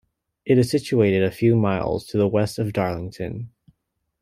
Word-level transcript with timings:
It 0.47 0.57
is 0.57 0.71
situated 0.71 1.21
a 1.21 1.29
few 1.29 1.55
miles 1.55 2.07
to 2.07 2.17
the 2.17 2.27
west 2.27 2.57
of 2.57 2.73
Darlington. 2.73 3.51